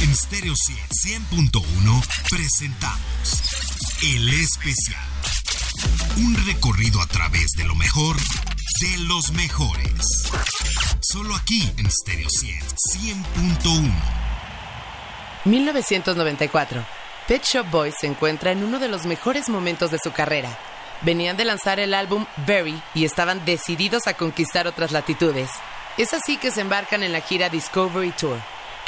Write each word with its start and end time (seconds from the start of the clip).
En 0.00 0.14
Stereo 0.14 0.54
100.1 0.54 2.06
presentamos 2.30 3.42
El 4.02 4.28
Especial. 4.28 5.02
Un 6.18 6.36
recorrido 6.46 7.00
a 7.00 7.06
través 7.06 7.50
de 7.56 7.64
lo 7.64 7.74
mejor 7.74 8.16
de 8.16 8.98
los 9.08 9.32
mejores. 9.32 10.28
Solo 11.00 11.34
aquí 11.34 11.68
en 11.78 11.90
Stereo 11.90 12.28
100.1. 12.28 13.92
1994. 15.44 16.86
Pet 17.26 17.44
Shop 17.44 17.66
Boys 17.68 17.96
se 18.00 18.06
encuentra 18.06 18.52
en 18.52 18.62
uno 18.62 18.78
de 18.78 18.88
los 18.88 19.04
mejores 19.04 19.48
momentos 19.48 19.90
de 19.90 19.98
su 19.98 20.12
carrera. 20.12 20.56
Venían 21.02 21.36
de 21.36 21.44
lanzar 21.44 21.80
el 21.80 21.92
álbum 21.92 22.24
Berry 22.46 22.80
y 22.94 23.04
estaban 23.04 23.44
decididos 23.44 24.06
a 24.06 24.14
conquistar 24.14 24.68
otras 24.68 24.92
latitudes. 24.92 25.50
Es 25.96 26.14
así 26.14 26.36
que 26.36 26.52
se 26.52 26.60
embarcan 26.60 27.02
en 27.02 27.12
la 27.12 27.20
gira 27.20 27.48
Discovery 27.48 28.12
Tour, 28.12 28.38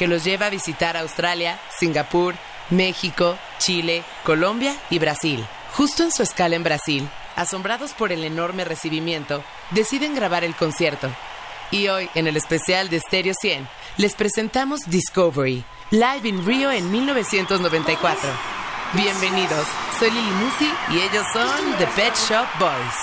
que 0.00 0.08
los 0.08 0.24
lleva 0.24 0.46
a 0.46 0.50
visitar 0.50 0.96
Australia, 0.96 1.60
Singapur, 1.78 2.34
México, 2.70 3.36
Chile, 3.58 4.02
Colombia 4.24 4.74
y 4.88 4.98
Brasil. 4.98 5.46
Justo 5.74 6.02
en 6.02 6.10
su 6.10 6.22
escala 6.22 6.56
en 6.56 6.64
Brasil, 6.64 7.06
asombrados 7.36 7.92
por 7.92 8.10
el 8.10 8.24
enorme 8.24 8.64
recibimiento, 8.64 9.44
deciden 9.72 10.14
grabar 10.14 10.42
el 10.42 10.54
concierto. 10.54 11.10
Y 11.70 11.88
hoy, 11.88 12.08
en 12.14 12.26
el 12.26 12.38
especial 12.38 12.88
de 12.88 12.98
Stereo 12.98 13.34
100, 13.38 13.68
les 13.98 14.14
presentamos 14.14 14.80
Discovery, 14.86 15.66
live 15.90 16.26
in 16.26 16.46
Rio 16.46 16.70
en 16.70 16.90
1994. 16.90 18.30
Bienvenidos, 18.94 19.66
soy 19.98 20.10
Lili 20.10 20.30
Musi 20.30 20.72
y 20.92 21.00
ellos 21.00 21.26
son 21.34 21.76
The 21.76 21.86
Pet 21.88 22.14
Shop 22.26 22.46
Boys. 22.58 22.96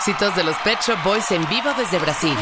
Éxitos 0.00 0.34
de 0.34 0.44
los 0.44 0.56
Pet 0.64 0.80
Shop 0.80 0.96
Boys 1.04 1.30
en 1.30 1.46
vivo 1.48 1.74
desde 1.76 1.98
Brasil. 1.98 2.34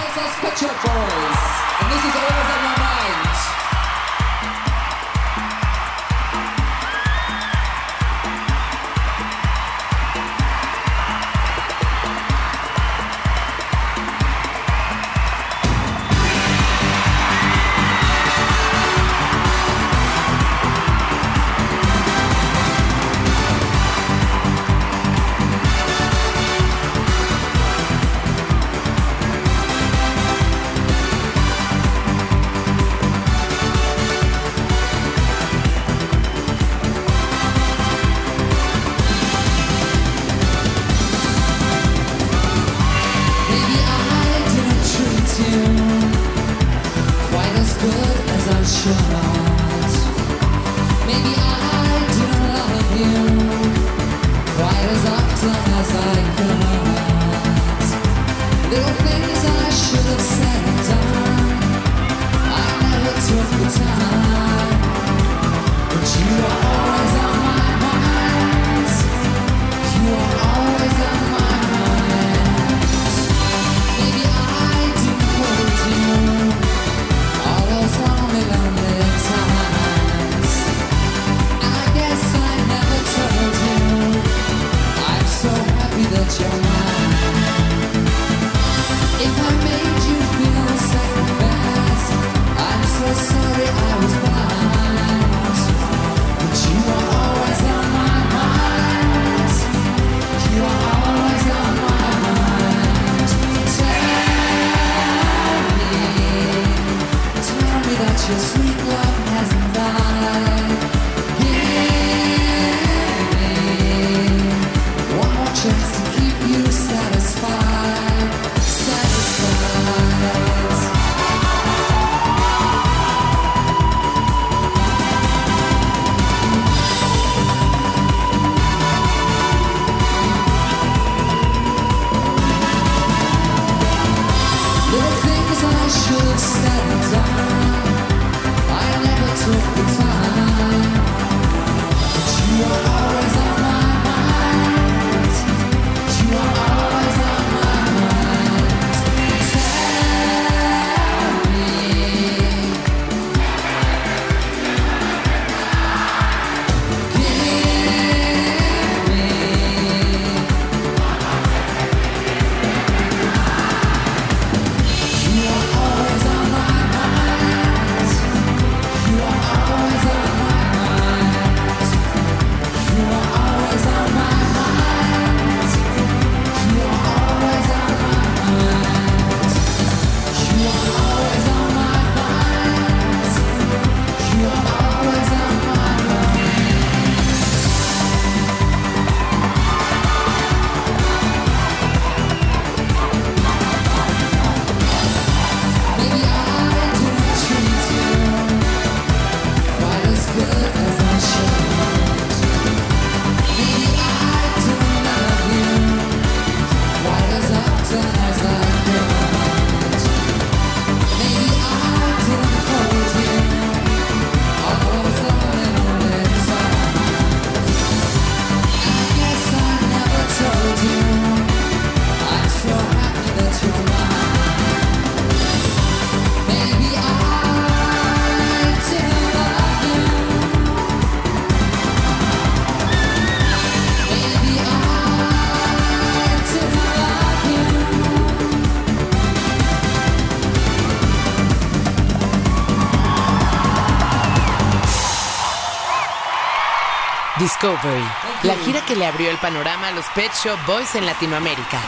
La 248.43 248.55
gira 248.65 248.81
que 248.87 248.97
le 248.97 249.07
abrió 249.07 249.31
el 249.31 249.37
panorama 249.39 249.89
a 249.89 249.93
los 249.93 250.07
Pet 250.15 250.33
Shop 250.33 250.59
Boys 250.67 250.95
en 250.95 251.05
Latinoamérica. 251.05 251.79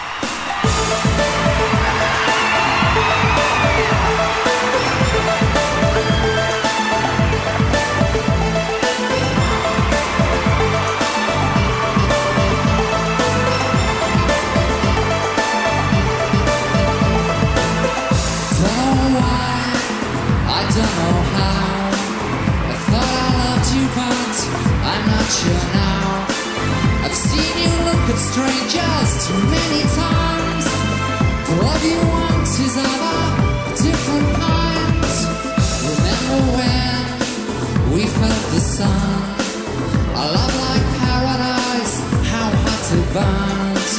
Sure 25.31 25.65
now. 25.73 26.27
I've 27.07 27.15
seen 27.15 27.55
you 27.63 27.71
look 27.87 28.05
at 28.11 28.19
strangers 28.19 29.11
too 29.27 29.41
many 29.55 29.83
times. 29.95 30.65
Love 31.63 31.85
you 31.87 32.01
want 32.11 32.51
is 32.67 32.77
a 32.77 32.91
different 33.79 34.29
kind. 34.43 35.07
Remember 35.87 36.39
when 36.59 37.95
we 37.95 38.03
felt 38.19 38.45
the 38.55 38.63
sun? 38.75 39.23
A 40.19 40.25
love 40.35 40.55
like 40.67 40.87
paradise, 40.99 41.95
how 42.33 42.51
hot 42.65 42.87
it 42.99 43.07
burns. 43.15 43.93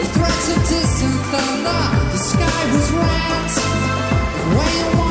The 0.00 0.06
threats 0.14 0.46
of 0.54 0.60
distant 0.74 1.18
thunder, 1.30 1.82
the 2.12 2.18
sky 2.18 2.60
was 2.74 2.86
red. 2.98 3.50
Where 4.54 4.74
you 4.78 5.03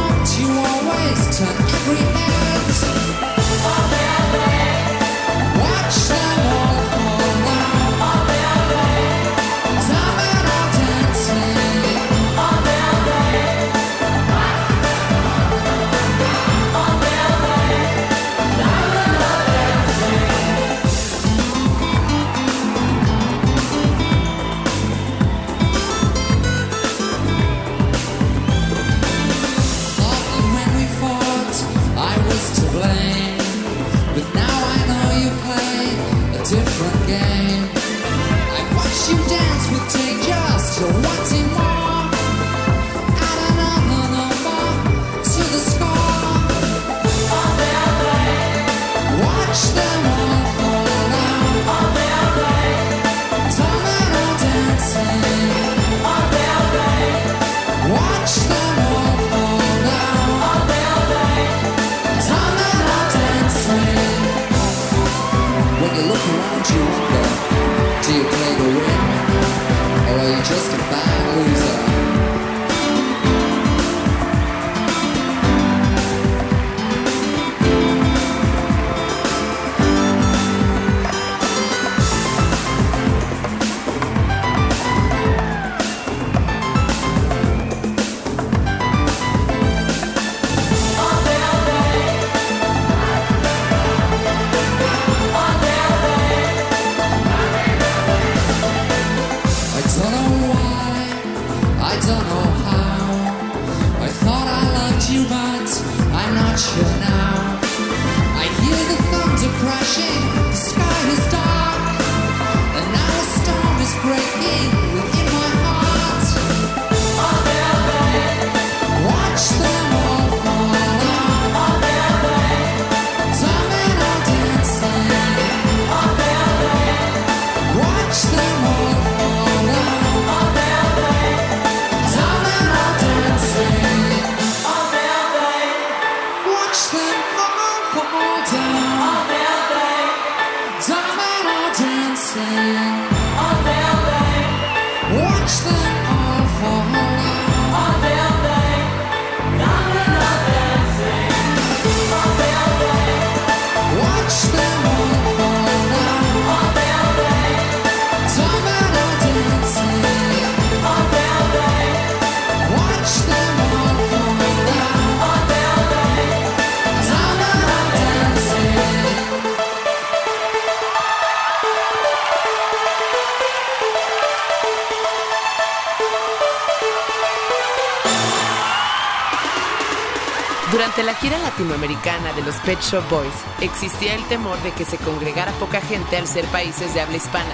latinoamericana 181.84 182.34
de 182.34 182.42
los 182.44 182.56
Pet 182.58 182.80
Shop 182.82 183.04
Boys, 183.10 183.34
existía 183.62 184.16
el 184.16 184.24
temor 184.25 184.62
de 184.63 184.72
que 184.72 184.86
se 184.86 184.98
congregara 184.98 185.52
poca 185.54 185.82
gente 185.82 186.18
al 186.18 186.28
ser 186.28 186.46
países 186.46 186.94
de 186.94 187.02
habla 187.02 187.18
hispana. 187.18 187.54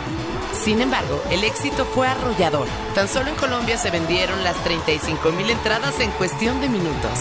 Sin 0.54 0.82
embargo, 0.82 1.22
el 1.30 1.44
éxito 1.44 1.86
fue 1.86 2.08
arrollador. 2.08 2.68
Tan 2.96 3.08
solo 3.08 3.30
en 3.30 3.36
Colombia 3.36 3.78
se 3.78 3.92
vendieron 3.92 4.44
las 4.44 4.56
35 4.64 5.32
mil 5.32 5.50
entradas 5.50 6.00
en 6.00 6.12
cuestión 6.12 6.62
de 6.62 6.70
minutos. 6.70 7.20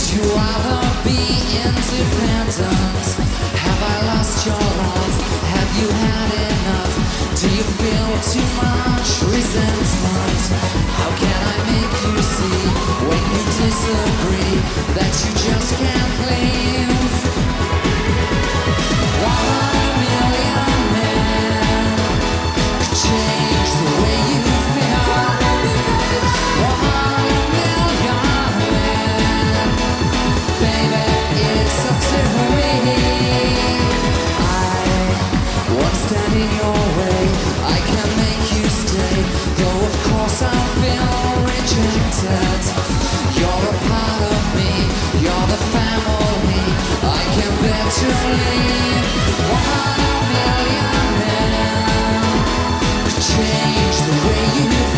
Would 0.00 0.16
you 0.16 0.34
rather 0.34 0.80
be 1.04 1.20
independent? 1.60 3.06
Have 3.52 3.82
I 3.84 4.06
lost 4.06 4.46
your 4.46 4.56
love? 4.56 5.14
Have 5.52 5.70
you 5.78 5.88
had 5.92 6.30
enough? 6.48 6.94
Do 7.38 7.46
you 7.46 7.62
feel 7.76 8.08
too 8.32 8.48
much 8.56 9.10
resentment? 9.28 10.42
How 10.96 11.10
can 11.20 11.40
I 11.44 11.56
make 11.68 11.96
you 12.08 12.16
see 12.16 12.62
when 13.08 13.22
you 13.28 13.42
disagree 13.60 14.56
that 14.96 15.12
you 15.20 15.32
just 15.36 15.76
can't 15.76 16.30
leave? 16.30 17.09
Rejected. 41.80 42.62
You're 43.38 43.64
a 43.70 43.76
part 43.88 44.22
of 44.34 44.44
me. 44.56 44.72
You're 45.24 45.46
the 45.52 45.60
family. 45.74 46.64
I 47.02 47.22
can 47.34 47.52
bear 47.62 47.84
to 47.98 48.06
leave. 48.26 49.06
One 49.50 50.24
million 50.36 50.86
men 51.20 52.32
could 53.04 53.20
change 53.32 53.96
the 54.08 54.14
way 54.26 54.44
you 54.56 54.89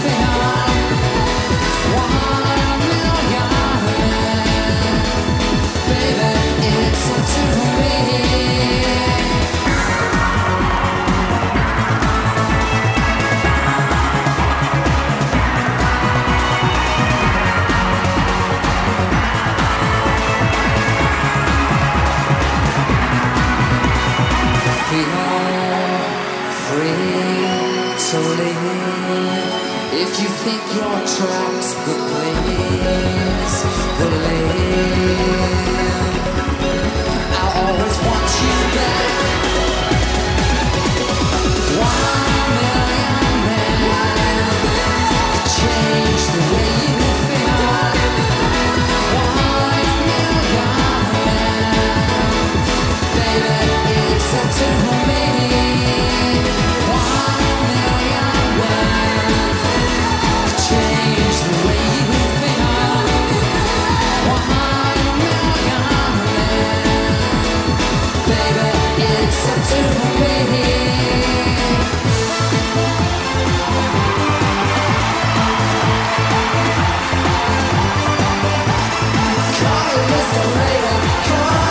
think 30.45 30.75
your 30.75 30.99
tracks 31.07 31.69
would 31.87 32.03
please 32.11 33.63
the 33.99 34.11
lady. 34.27 34.62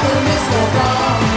Mr. 0.04 0.62
wrong. 0.74 1.31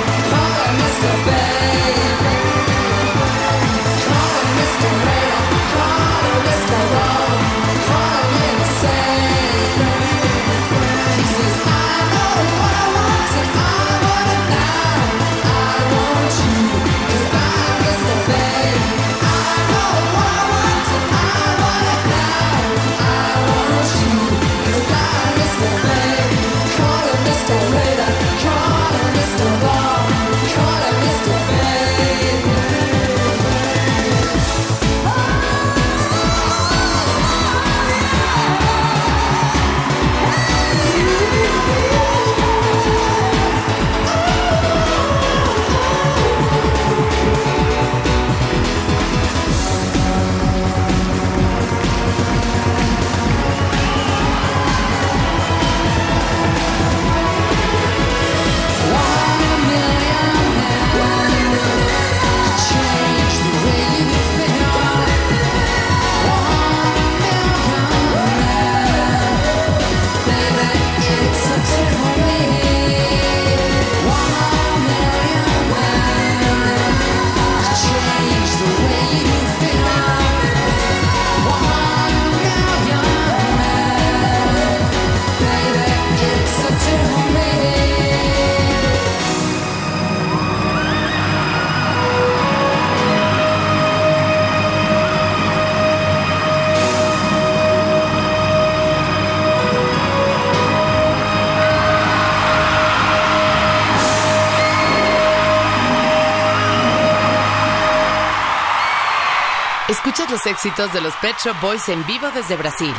Éxitos 110.47 110.93
de 110.93 111.01
los 111.01 111.15
Pet 111.17 111.37
Shop 111.43 111.55
Boys 111.61 111.89
en 111.89 112.05
vivo 112.07 112.31
desde 112.35 112.57
Brasil. 112.57 112.95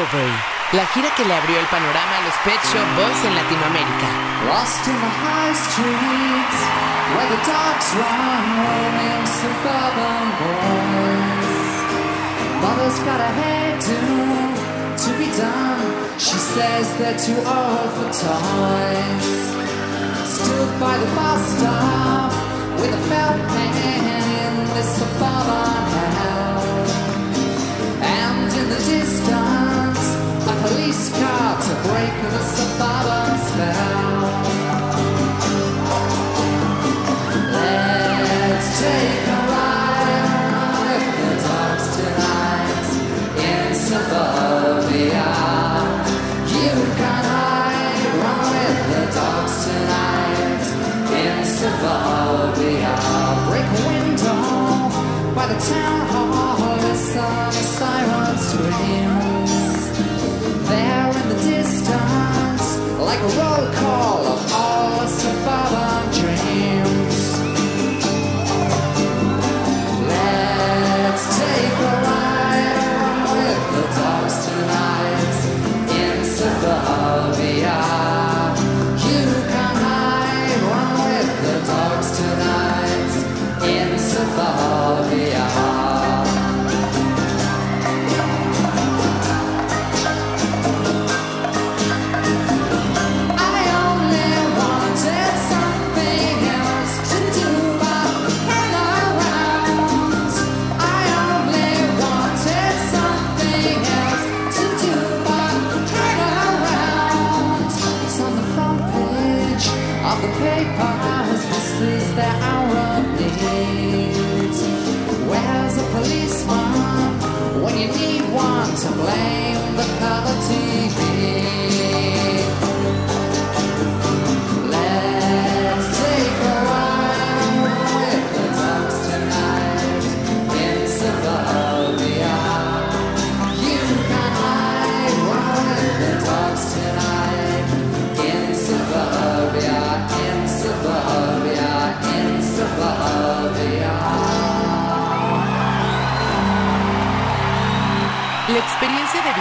Discovery, 0.00 0.32
la 0.72 0.86
gira 0.94 1.14
que 1.14 1.24
le 1.26 1.34
abrió 1.34 1.58
el 1.58 1.66
panorama 1.66 2.16
a 2.16 2.24
los 2.24 2.34
Pet 2.42 2.60
Shop 2.72 2.88
Boys 2.96 3.22
en 3.22 3.34
Latinoamérica. 3.34 4.08
Lost 4.48 4.86
in 4.88 4.96
the 4.96 5.12
high 5.20 5.52
streets 5.52 6.58
where 7.12 7.28
the 7.28 7.40
dogs 7.44 7.88
run, 8.00 8.44
roaming 8.64 9.26
suburban 9.28 10.26
boys. 10.40 11.44
Mother's 12.62 12.98
got 13.00 13.20
a 13.20 13.30
hairdo 13.40 14.00
to 15.04 15.10
be 15.20 15.28
done. 15.36 16.18
She 16.18 16.38
says 16.38 16.86
they're 16.96 17.18
too 17.18 17.36
old 17.36 17.90
for 17.96 18.08
toys. 18.24 19.26
Stood 20.32 20.80
by 20.80 20.96
the 20.96 21.08
bus 21.14 21.42
stop 21.58 22.32
with 22.80 22.94
a 22.94 23.02
felt 23.10 23.40
pen 23.52 23.74
in 23.84 24.54
this 24.72 24.88
suburban 24.96 25.84
hell. 26.16 26.64
And 28.00 28.48
in 28.60 28.66
the 28.70 28.80
distance, 28.88 29.59
police 30.62 31.10
car 31.18 31.56
to 31.62 31.74
break 31.88 32.14
the 32.32 32.42
suburban 32.54 33.38
spell. 33.48 34.20
Let's 37.52 38.80
take 38.80 39.29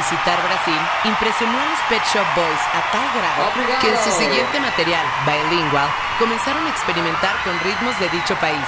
visitar 0.09 0.41
Brasil 0.43 0.79
impresionó 1.05 1.59
a 1.59 1.65
los 1.65 1.79
Pet 1.87 2.01
Shop 2.11 2.25
Boys 2.35 2.61
a 2.73 2.91
tal 2.91 3.07
grado 3.13 3.79
que 3.79 3.89
en 3.89 4.03
su 4.03 4.11
siguiente 4.11 4.59
material, 4.59 5.05
Bilingual, 5.25 5.87
comenzaron 6.17 6.65
a 6.65 6.69
experimentar 6.69 7.35
con 7.43 7.59
ritmos 7.59 7.99
de 7.99 8.09
dicho 8.09 8.35
país, 8.39 8.65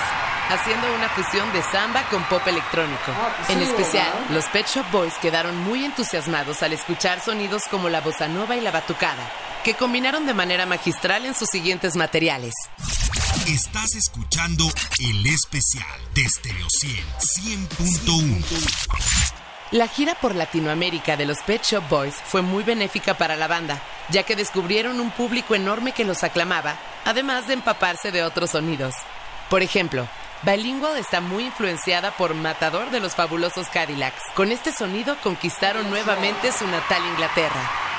haciendo 0.49 0.93
una 0.93 1.10
fusión 1.10 1.51
de 1.51 1.63
samba 1.63 2.04
con 2.12 2.23
pop 2.25 2.45
electrónico. 2.47 3.12
En 3.49 3.60
especial, 3.62 4.12
los 4.30 4.45
Pet 4.49 4.67
Shop 4.67 4.86
Boys 4.91 5.15
quedaron 5.15 5.58
muy 5.63 5.84
entusiasmados 5.84 6.62
al 6.62 6.73
escuchar 6.73 7.21
sonidos 7.21 7.63
como 7.71 7.89
la 7.89 8.01
bossa 8.01 8.27
nova 8.27 8.56
y 8.56 8.62
la 8.62 8.71
batucada, 8.71 9.23
que 9.63 9.73
combinaron 9.73 10.27
de 10.27 10.36
manera 10.36 10.67
magistral 10.67 11.25
en 11.25 11.34
sus 11.34 11.49
siguientes 11.49 11.95
materiales. 11.95 12.54
Estás 13.47 13.95
escuchando 13.95 14.65
el 14.99 15.25
especial 15.25 15.99
de 16.13 16.30
Stereo 16.30 16.67
100, 16.69 17.67
100.1. 17.67 19.40
La 19.72 19.88
gira 19.88 20.16
por 20.16 20.36
Latinoamérica 20.36 21.16
de 21.16 21.24
los 21.24 21.42
Pet 21.44 21.64
Shop 21.64 21.82
Boys 21.88 22.16
fue 22.16 22.42
muy 22.42 22.62
benéfica 22.62 23.14
para 23.14 23.38
la 23.38 23.48
banda, 23.48 23.82
ya 24.10 24.24
que 24.24 24.36
descubrieron 24.36 25.00
un 25.00 25.12
público 25.12 25.56
enorme 25.56 25.94
que 25.94 26.04
los 26.04 26.26
aclamaba, 26.26 26.76
además 27.06 27.48
de 27.48 27.54
empaparse 27.54 28.12
de 28.12 28.24
otros 28.24 28.50
sonidos. 28.52 28.94
Por 29.50 29.62
ejemplo, 29.62 30.06
Bilingual 30.42 30.98
está 30.98 31.22
muy 31.22 31.46
influenciada 31.46 32.12
por 32.12 32.34
Matador 32.34 32.90
de 32.92 33.00
los 33.00 33.16
fabulosos 33.16 33.70
Cadillacs. 33.70 34.22
Con 34.36 34.52
este 34.52 34.74
sonido 34.74 35.16
conquistaron 35.24 35.90
nuevamente 35.90 36.52
su 36.52 36.68
natal 36.68 37.02
Inglaterra. 37.06 37.90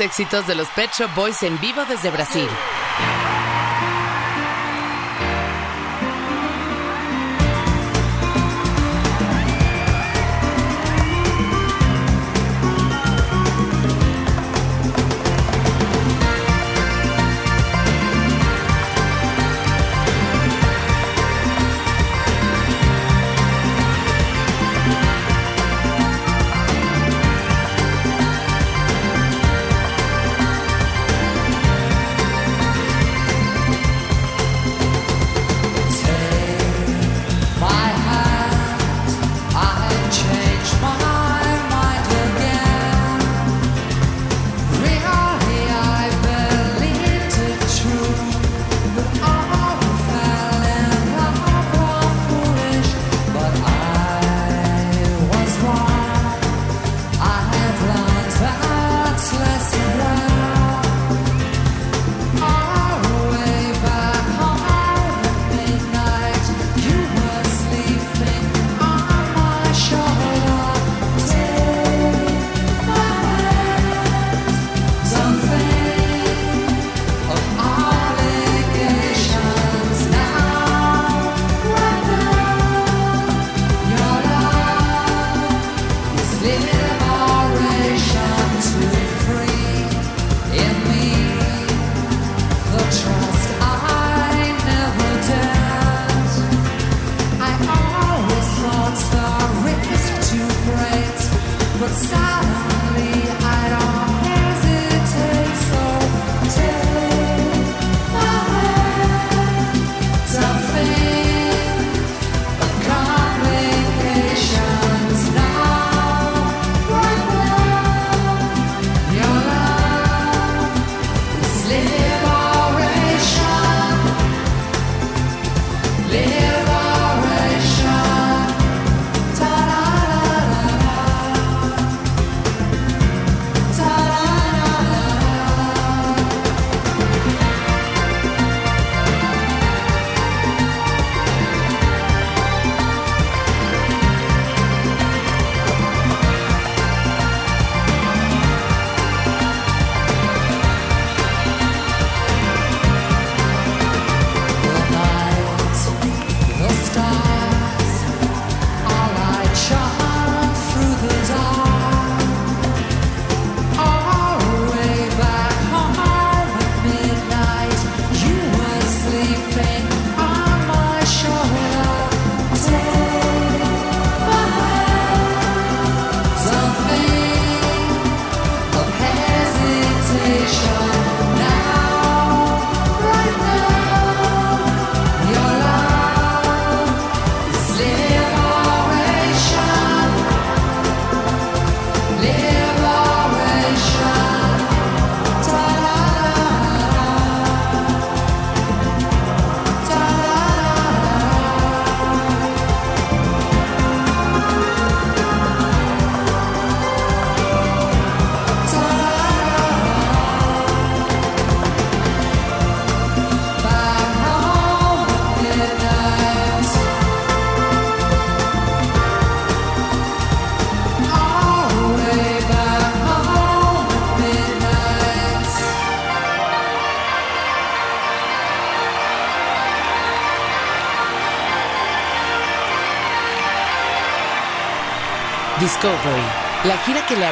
éxitos 0.00 0.46
de 0.46 0.54
los 0.54 0.68
Pet 0.68 0.90
Shop 0.92 1.10
Boys 1.14 1.42
en 1.42 1.58
vivo 1.60 1.84
desde 1.88 2.10
Brasil. 2.10 2.48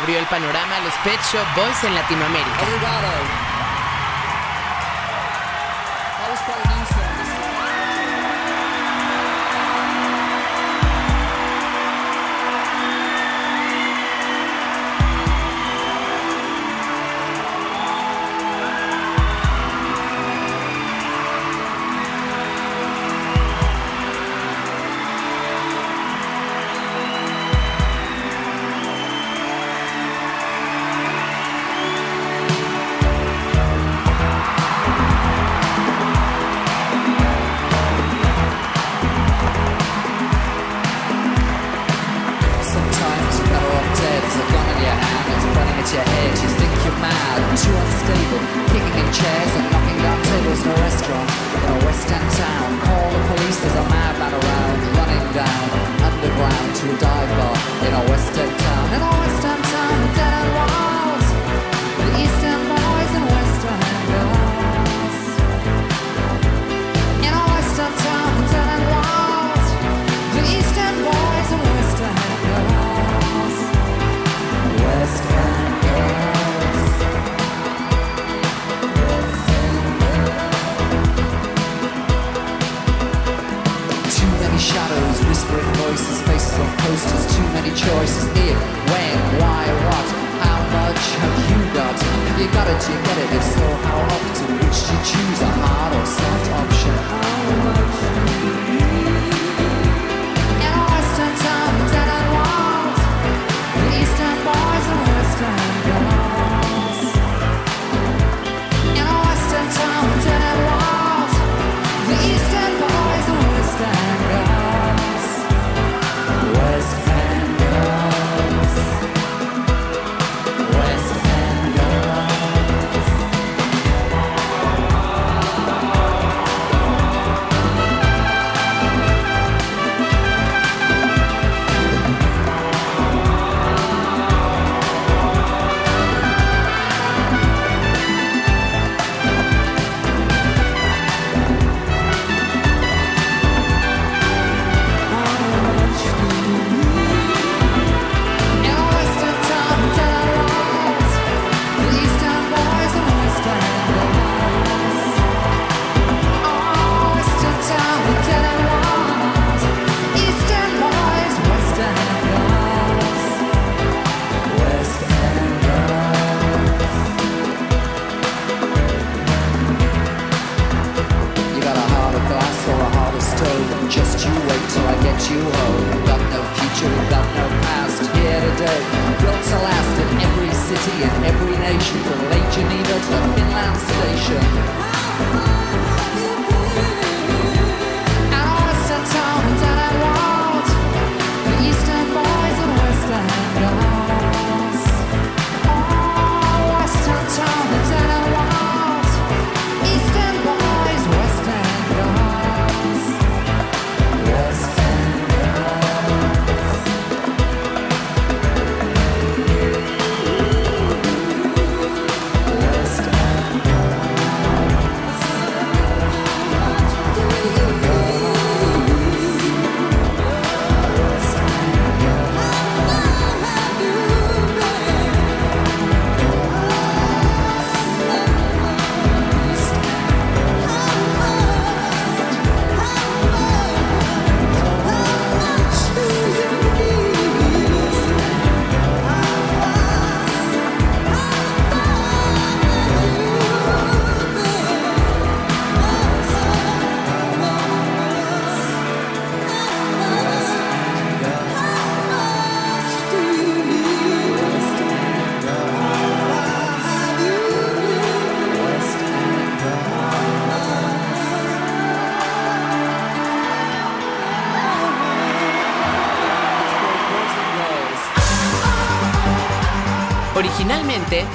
abrió 0.00 0.18
el 0.18 0.26
panorama 0.26 0.80
los 0.80 0.94
Pet 1.04 1.20
Shop 1.32 1.46
Boys 1.54 1.84
en 1.84 1.94
Latinoamérica. 1.94 3.39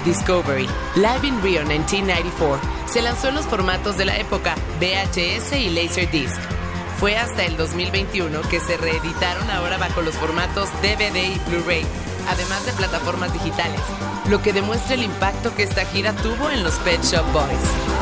Discovery. 0.05 0.67
Live 0.95 1.28
in 1.28 1.41
Rio 1.41 1.65
1994 1.65 2.59
se 2.88 3.01
lanzó 3.01 3.28
en 3.28 3.36
los 3.36 3.45
formatos 3.45 3.97
de 3.97 4.05
la 4.05 4.17
época 4.17 4.55
VHS 4.80 5.51
y 5.57 5.69
Laserdisc. 5.69 6.39
Fue 6.97 7.17
hasta 7.17 7.43
el 7.43 7.57
2021 7.57 8.41
que 8.43 8.61
se 8.61 8.78
reeditaron 8.78 9.49
ahora 9.49 9.78
bajo 9.78 10.01
los 10.01 10.15
formatos 10.15 10.69
DVD 10.82 11.17
y 11.17 11.39
Blu-ray, 11.49 11.86
además 12.30 12.65
de 12.65 12.71
plataformas 12.71 13.34
digitales, 13.34 13.82
lo 14.30 14.41
que 14.41 14.53
demuestra 14.53 14.93
el 14.93 15.03
impacto 15.03 15.53
que 15.53 15.63
esta 15.63 15.84
gira 15.86 16.13
tuvo 16.13 16.49
en 16.49 16.63
los 16.63 16.76
Pet 16.76 17.03
Shop 17.03 17.26
Boys. 17.34 17.94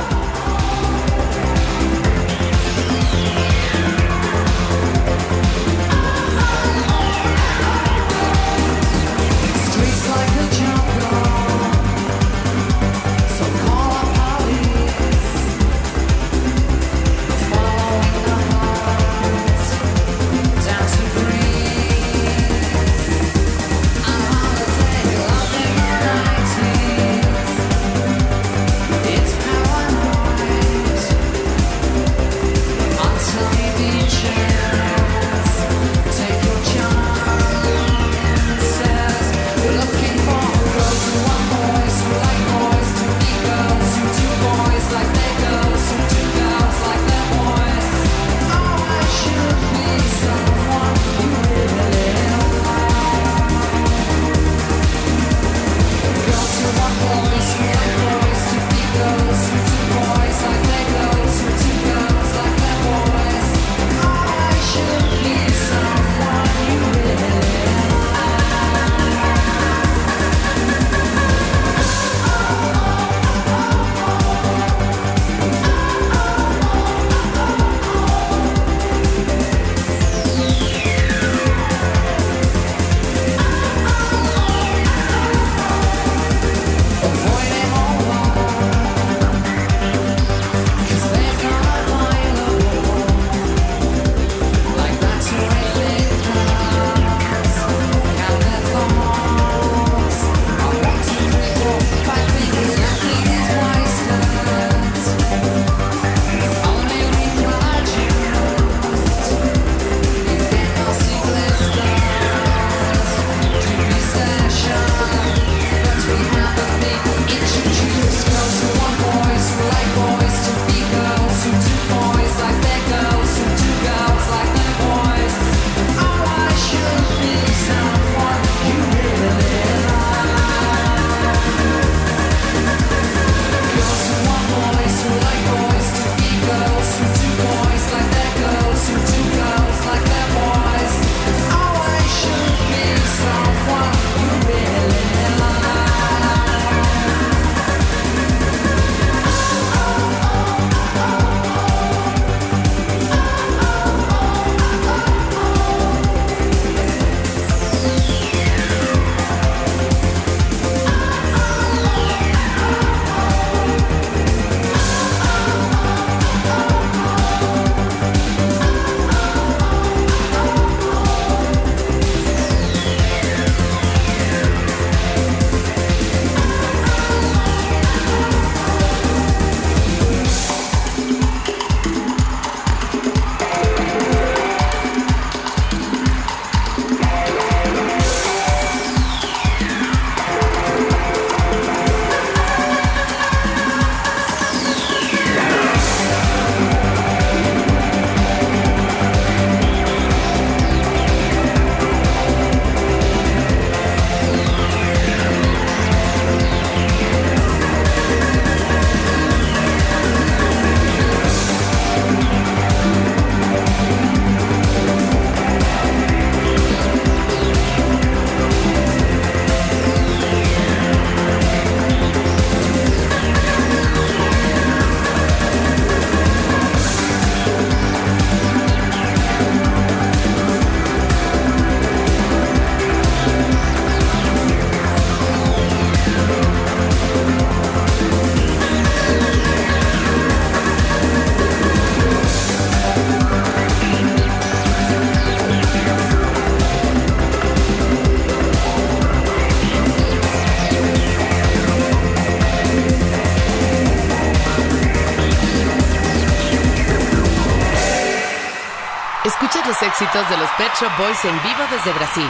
de 260.13 260.37
los 260.37 260.49
Pet 260.51 260.71
Shop 260.79 260.91
Boys 260.95 261.25
en 261.25 261.41
vivo 261.41 261.63
desde 261.71 261.91
Brasil. 261.91 262.29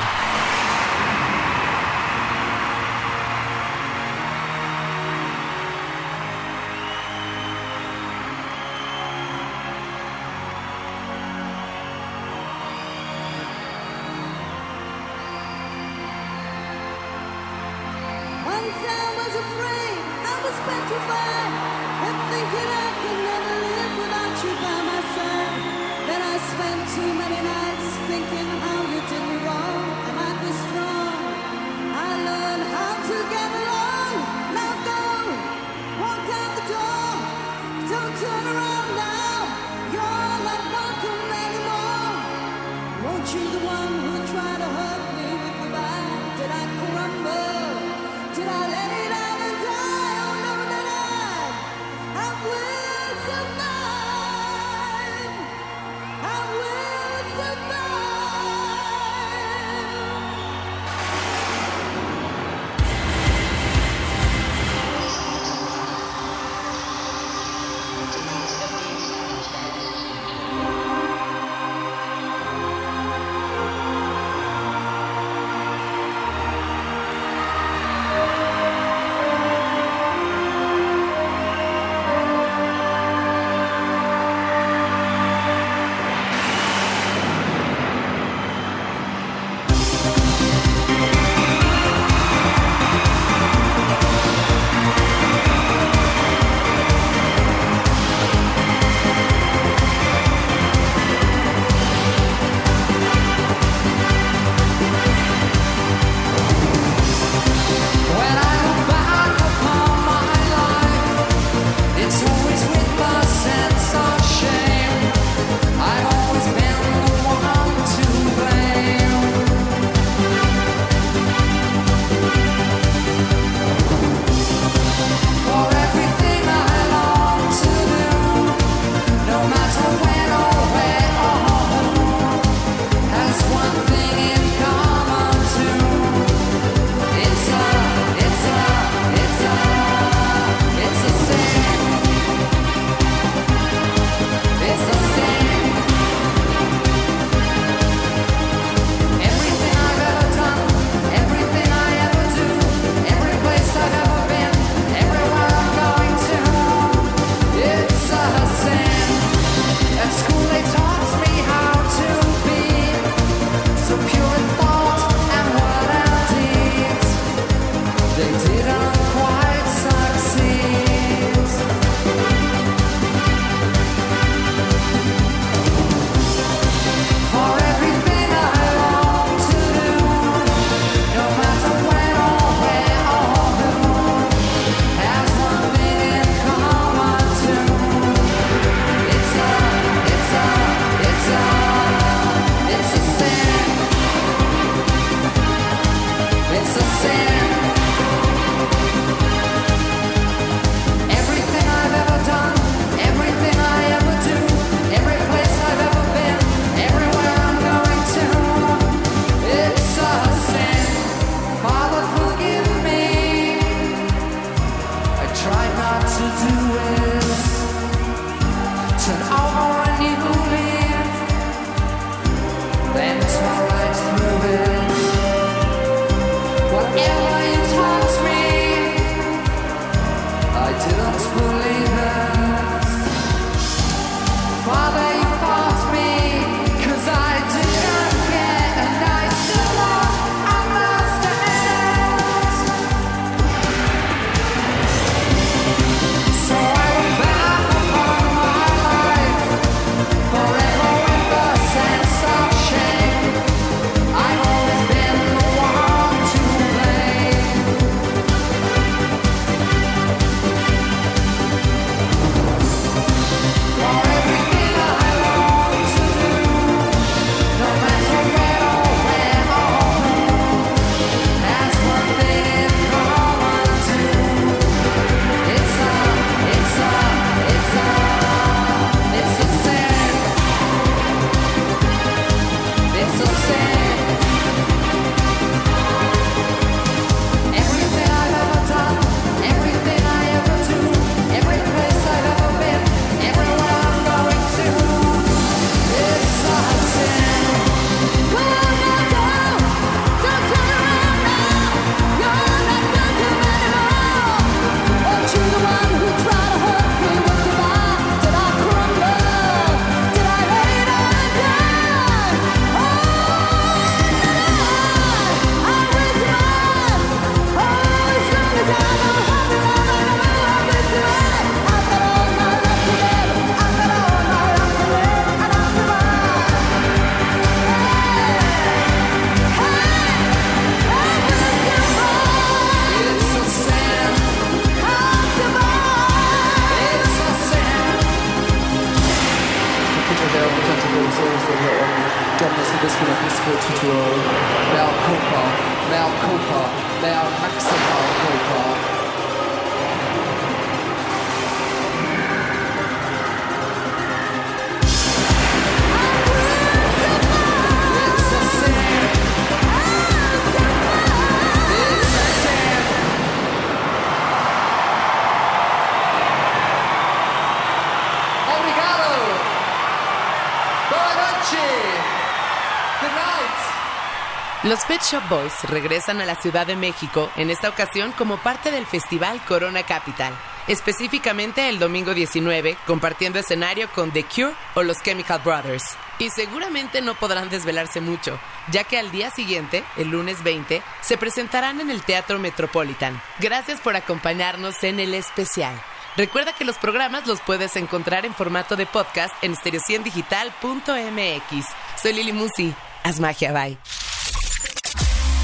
Shop 375.13 375.29
Boys 375.29 375.53
regresan 375.69 376.19
a 376.21 376.25
la 376.25 376.33
Ciudad 376.33 376.65
de 376.65 376.75
México, 376.75 377.29
en 377.35 377.51
esta 377.51 377.69
ocasión 377.69 378.11
como 378.13 378.37
parte 378.37 378.71
del 378.71 378.87
festival 378.87 379.39
Corona 379.47 379.83
Capital, 379.83 380.33
específicamente 380.67 381.69
el 381.69 381.77
domingo 381.77 382.15
19, 382.15 382.75
compartiendo 382.87 383.37
escenario 383.37 383.87
con 383.91 384.09
The 384.09 384.23
Cure 384.23 384.55
o 384.73 384.81
los 384.81 385.03
Chemical 385.03 385.39
Brothers. 385.45 385.83
Y 386.17 386.31
seguramente 386.31 387.01
no 387.01 387.13
podrán 387.13 387.51
desvelarse 387.51 388.01
mucho, 388.01 388.39
ya 388.71 388.85
que 388.85 388.97
al 388.97 389.11
día 389.11 389.29
siguiente, 389.29 389.83
el 389.97 390.09
lunes 390.09 390.41
20, 390.41 390.81
se 391.01 391.17
presentarán 391.17 391.79
en 391.79 391.91
el 391.91 392.01
Teatro 392.01 392.39
Metropolitan. 392.39 393.21
Gracias 393.37 393.81
por 393.81 393.95
acompañarnos 393.95 394.83
en 394.83 394.99
el 394.99 395.13
especial. 395.13 395.79
Recuerda 396.17 396.53
que 396.53 396.65
los 396.65 396.79
programas 396.79 397.27
los 397.27 397.39
puedes 397.39 397.75
encontrar 397.75 398.25
en 398.25 398.33
formato 398.33 398.75
de 398.75 398.87
podcast 398.87 399.35
en 399.43 399.53
estereociendigital.mx. 399.53 401.65
Soy 402.01 402.13
Lili 402.13 402.33
Musi. 402.33 402.73
Haz 403.03 403.19
magia, 403.19 403.53
bye. 403.53 403.77